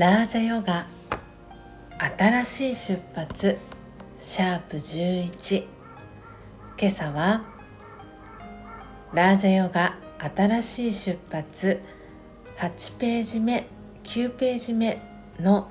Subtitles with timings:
[0.00, 0.86] ラージャヨガ。
[2.16, 3.58] 新しい出発。
[4.18, 5.66] シャープ11
[6.78, 7.44] 今朝は
[9.12, 9.98] ラージャヨガ。
[10.34, 11.82] 新しい出発。
[12.56, 13.66] 8ページ目。
[14.04, 15.02] 9ページ目
[15.38, 15.70] の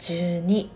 [0.00, 0.68] 12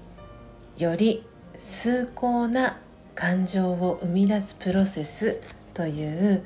[0.78, 1.24] より
[1.56, 2.78] 崇高な
[3.16, 5.40] 感情を生み出すプロセス。
[5.74, 6.44] という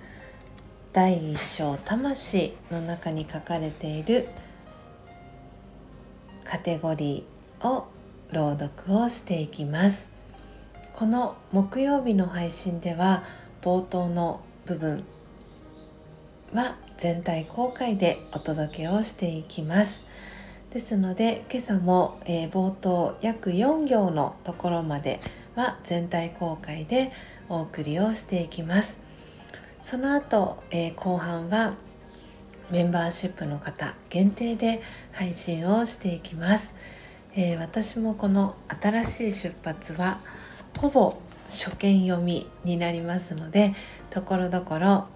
[0.95, 4.27] 第一章「魂」の中に書かれている
[6.51, 7.87] カテゴリーを
[8.33, 10.11] 朗読をしていきます。
[10.95, 13.23] この木曜日の配信では
[13.63, 15.05] 冒頭の部分
[16.53, 20.05] は全体公開でお届けをしていきます。
[20.73, 25.21] ですので今朝も、えー、冒頭約4行のところまで
[25.55, 27.13] は全体公開で
[27.49, 28.99] お送りをしていきます。
[29.81, 31.75] その後、えー、後半は
[32.71, 34.83] メンバーシップの方限定で
[35.13, 36.75] 配信をしていきます、
[37.35, 40.21] えー、私もこの新しい出発は
[40.79, 43.75] ほぼ初見読みになりますので
[44.11, 45.09] ところどころ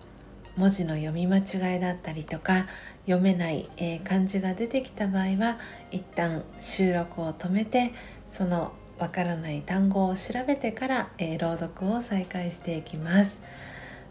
[0.56, 2.66] 文字の読み間違いだったりとか
[3.06, 5.58] 読めない、えー、漢字が出てきた場合は
[5.91, 7.92] 一旦収録を止めて
[8.30, 13.41] そのわからない単語を調べてから、えー、朗読を再開していきます。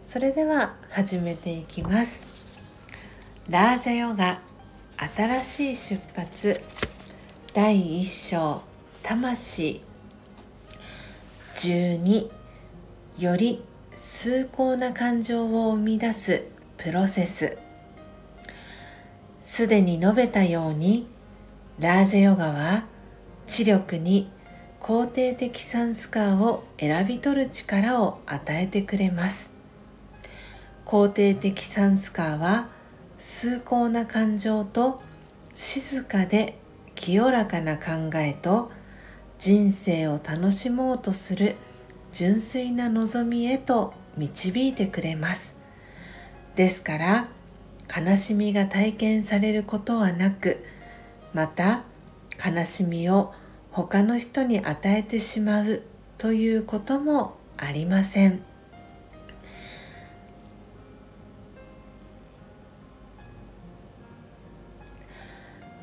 [0.04, 2.33] それでは始めていきます。
[3.50, 4.40] ラージャヨガ
[5.14, 6.62] 新しい出発。
[7.52, 8.62] 第1章
[9.02, 9.82] 魂。
[11.54, 12.30] 12
[13.18, 13.62] より
[13.98, 16.46] 崇高な感情を生み出す
[16.78, 17.58] プロセス。
[19.42, 21.06] すでに述べたように
[21.78, 22.84] ラージャヨガは
[23.46, 24.30] 知力に
[24.80, 29.50] 肯定的サンスカーを選び取る力を与えてくれます。
[30.86, 32.72] 肯定的サンスカーは
[33.26, 35.00] 崇高な感情と
[35.54, 36.58] 静かで
[36.94, 38.70] 清らかな考えと
[39.38, 41.56] 人生を楽しもうとする
[42.12, 45.56] 純粋な望みへと導いてくれます。
[46.54, 47.28] ですから
[47.88, 50.62] 悲しみが体験されることはなく
[51.32, 51.82] また
[52.44, 53.32] 悲しみを
[53.70, 55.82] 他の人に与えてしまう
[56.18, 58.53] ということもありません。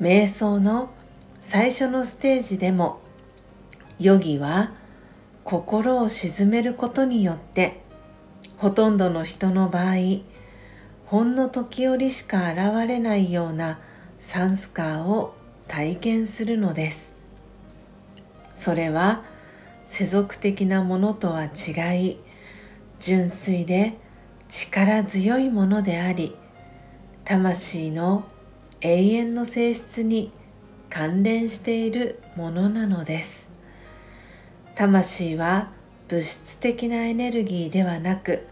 [0.02, 0.90] 瞑想の
[1.38, 3.00] 最初のステージでも
[4.00, 4.72] ヨギは
[5.44, 7.82] 心を鎮めることによって
[8.56, 9.94] ほとんどの人の場合
[11.06, 13.78] ほんの時折しか現れないような
[14.18, 15.36] サンスカーを
[15.68, 17.14] 体験するのです。
[18.52, 19.22] それは
[19.84, 22.18] 世俗的なものとは違い
[22.98, 23.98] 純粋で
[24.48, 26.34] 力強いものであり
[27.24, 28.24] 魂の
[28.84, 30.32] 永遠の性質に
[30.90, 33.50] 関連しているものなのです。
[34.74, 35.70] 魂は
[36.08, 38.46] 物質的なエネルギーではなく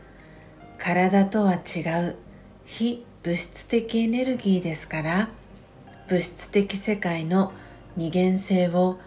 [0.79, 2.17] 体とは違う
[2.65, 5.29] 非物質的エネルギーですから
[6.09, 7.53] 物質的世界の
[7.97, 8.99] 二元性を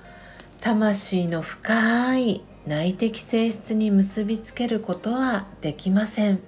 [0.60, 6.40] 魂の深い内的性質に結びつけることはできません。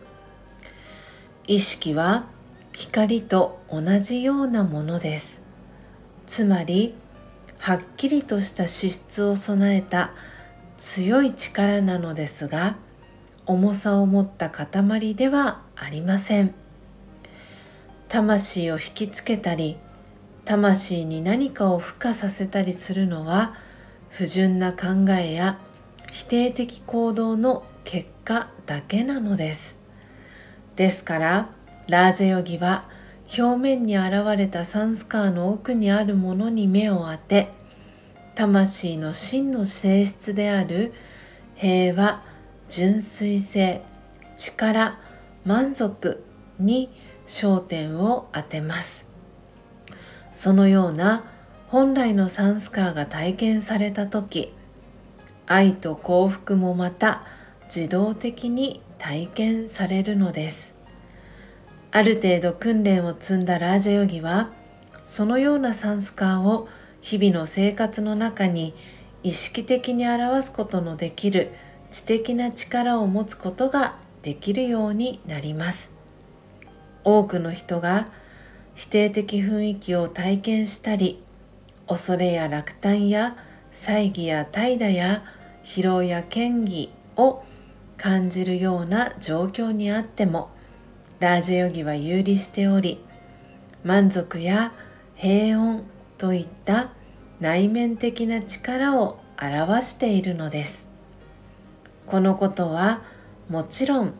[1.48, 2.26] 意識は
[2.76, 5.42] 光と同じようなものです。
[6.28, 6.94] つまり
[7.58, 10.12] はっきりとした資質を備えた
[10.78, 12.76] 強い力なのですが
[13.46, 16.54] 重さを持った塊ではありません。
[18.10, 19.78] 魂を引きつけたり
[20.44, 23.56] 魂に何かを付加させたりするのは
[24.10, 25.60] 不純な考えや
[26.12, 29.78] 否定的行動の結果だけなのです。
[30.76, 31.50] ですから
[31.88, 32.86] ラージェヨギは
[33.38, 37.50] 表面に現れたサンスカーの奥にあるものに目を当て
[38.36, 40.94] 魂の真の性質である
[41.56, 42.22] 平和
[42.70, 43.82] 純粋性
[44.38, 44.98] 力
[45.46, 46.24] 満足
[46.60, 46.90] に
[47.26, 49.08] 焦点を当てます。
[50.34, 51.24] そのような
[51.70, 54.54] 本来のサンスカーが体験された時
[55.48, 57.24] 愛と幸福もまた
[57.74, 60.76] 自動的に体験されるのです。
[61.96, 64.50] ある程度訓練を積んだラージャヨギは
[65.06, 66.68] そのようなサンスカーを
[67.00, 68.74] 日々の生活の中に
[69.24, 71.52] 意識的に表すことのできる
[71.92, 75.94] 知的な力を持つことができるようになります。
[77.06, 78.10] 多くの人が
[78.74, 81.24] 否定的雰囲気を体験したり
[81.88, 83.38] 恐れや落胆や
[83.72, 85.24] 猜疑や怠惰や
[85.64, 87.42] 疲労や嫌疑を
[87.96, 90.54] 感じるような状況にあっても
[91.26, 93.04] ラージヨギは有利しており
[93.84, 94.74] 満足や
[95.16, 95.82] 平穏
[96.20, 96.92] といった
[97.40, 100.88] 内面的な力を表しているのです。
[102.06, 103.02] このことは
[103.50, 104.14] もちろん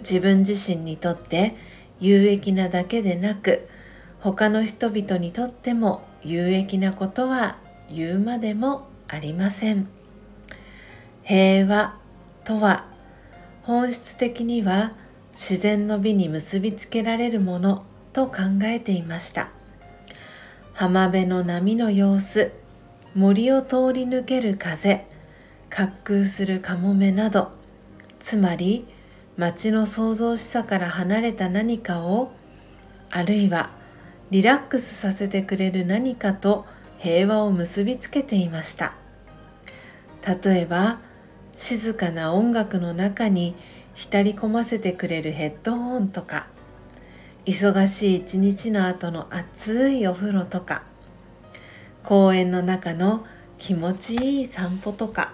[0.00, 1.54] 自分自身にとって
[2.00, 3.68] 有益なだけでなく
[4.18, 7.58] 他の人々にとっても有益なことは
[7.88, 9.86] 言うまでもありません。
[11.22, 11.94] 平和
[12.42, 12.86] とは
[13.62, 14.94] 本質的には
[15.34, 19.50] 自然の美に結びつけられるものと考えていました。
[20.72, 22.52] 浜辺の波の様子
[23.14, 25.06] 森を通り抜ける風
[25.70, 27.52] 滑空するカモメなど
[28.18, 28.86] つまり
[29.36, 32.32] 街の創造しさから離れた何かを
[33.10, 33.70] あるいは
[34.30, 36.66] リラックスさせてくれる何かと
[36.98, 38.94] 平和を結びつけていました。
[40.26, 40.98] 例えば
[41.54, 43.54] 静かな音楽の中に
[43.94, 46.46] 浸り込ませてくれるヘッドホンとか
[47.46, 50.82] 忙しい一日の後の熱いお風呂とか
[52.02, 53.24] 公園の中の
[53.58, 55.32] 気持ちいい散歩とか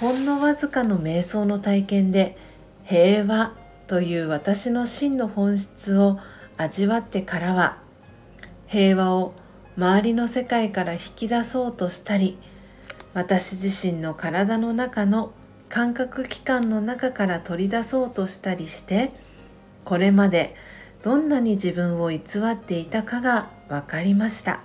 [0.00, 2.36] ほんのわずかの瞑想の体験で
[2.84, 3.54] 平和
[3.86, 6.18] という私の真の本質を
[6.56, 7.78] 味わってからは
[8.66, 9.34] 平和を
[9.76, 12.38] 周りの世界から引き出そうとしたり
[13.14, 15.32] 私自身の体の中の
[15.68, 19.10] 感覚器官の中から取り出そうとしたりして
[19.84, 20.54] これまで
[21.02, 22.18] どんなに自分を偽
[22.52, 24.60] っていたかが分かりました。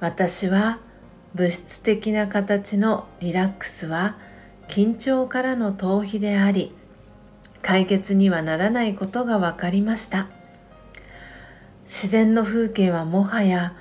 [0.00, 0.78] 私は
[1.34, 4.16] 物質的な形のリラックスは
[4.68, 6.72] 緊張からの逃避であり
[7.62, 10.28] 解決にはならないことが分かりました。
[11.82, 13.74] 自然の風景はもはや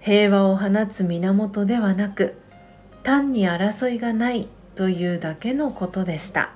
[0.00, 2.34] 平和を放つ源ではなく
[3.02, 4.48] 単に争いがない
[4.78, 6.50] というだけのことでした。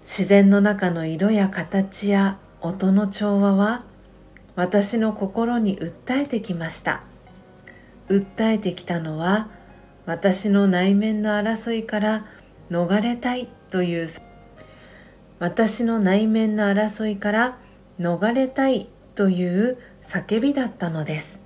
[0.00, 3.84] 自然の中の色や形や音の調和は
[4.54, 7.02] 私の心に訴えてきました。
[8.08, 9.50] 訴えてきたのは
[10.06, 12.24] 私の内面の争いから
[12.70, 14.08] 逃れたいという
[15.38, 17.58] 私の内面の争いから
[18.00, 21.42] 逃れたいという叫びだったのです。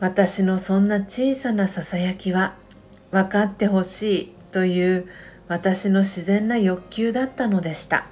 [0.00, 2.56] 私のそんな小さなささやきは
[3.10, 5.08] 分かってほしいという
[5.48, 8.06] 私の自然な欲求だったのでした。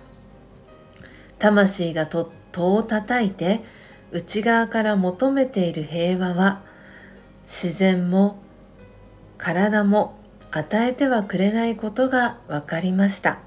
[1.38, 3.60] 魂がと戸を叩いて
[4.12, 6.62] 内側から求めている平和は
[7.42, 8.38] 自然も
[9.38, 10.18] 体も
[10.52, 13.40] 与えてはくれないことが分かりました。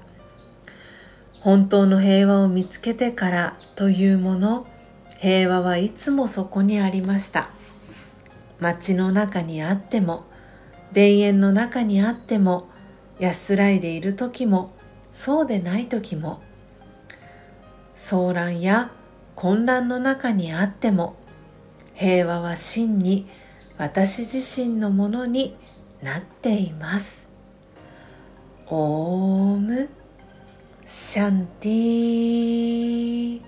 [1.40, 4.66] 本当の平和を見つけてからというもの
[5.18, 7.48] 平和はいつもそこにありました。
[8.60, 10.24] 街の中にあっても
[10.92, 12.68] 田園の中にあっても
[13.18, 14.72] 安らいでいる時も
[15.10, 16.40] そうでない時も
[17.96, 18.90] 騒乱や
[19.34, 21.16] 混乱の中にあっても
[21.94, 23.28] 平和は真に
[23.76, 25.56] 私自身のものに
[26.02, 27.28] なっています。
[28.68, 29.88] オーム
[30.84, 33.47] シャンティー。